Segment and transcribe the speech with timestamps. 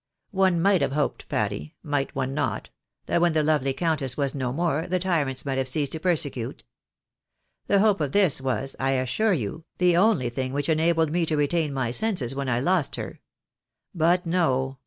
[0.31, 2.71] One might have hoped, Patty, might one not,
[3.05, 6.63] that when the lovely countess was no more, the tyrants might have ceased to persecute?
[7.67, 11.37] The hope of this was, I assure you, the only thing which enabled me to
[11.37, 13.19] retain my senses when I lost her.
[13.93, 14.79] But no